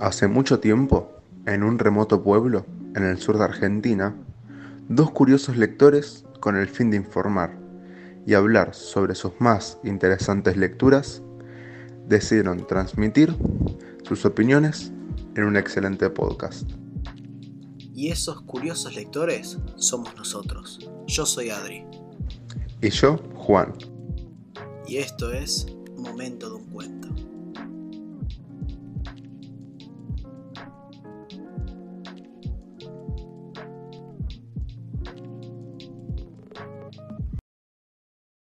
Hace 0.00 0.28
mucho 0.28 0.60
tiempo, 0.60 1.12
en 1.44 1.62
un 1.62 1.78
remoto 1.78 2.22
pueblo, 2.22 2.64
en 2.96 3.04
el 3.04 3.18
sur 3.18 3.36
de 3.36 3.44
Argentina, 3.44 4.16
dos 4.88 5.10
curiosos 5.10 5.58
lectores, 5.58 6.24
con 6.40 6.56
el 6.56 6.68
fin 6.68 6.90
de 6.90 6.96
informar 6.96 7.58
y 8.26 8.32
hablar 8.32 8.74
sobre 8.74 9.14
sus 9.14 9.32
más 9.40 9.76
interesantes 9.84 10.56
lecturas, 10.56 11.22
decidieron 12.08 12.66
transmitir 12.66 13.36
sus 14.02 14.24
opiniones 14.24 14.90
en 15.34 15.44
un 15.44 15.58
excelente 15.58 16.08
podcast. 16.08 16.62
Y 17.92 18.08
esos 18.08 18.40
curiosos 18.40 18.94
lectores 18.94 19.58
somos 19.76 20.16
nosotros. 20.16 20.90
Yo 21.08 21.26
soy 21.26 21.50
Adri. 21.50 21.84
Y 22.80 22.88
yo, 22.88 23.18
Juan. 23.34 23.74
Y 24.88 24.96
esto 24.96 25.30
es 25.30 25.66
Momento 25.94 26.48
de 26.48 26.56
un 26.56 26.70
Cuento. 26.70 27.08